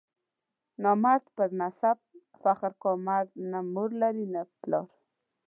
[0.83, 1.97] نامرد پر نسب
[2.41, 4.87] فخر کا، مرد نه مور لري نه پلار.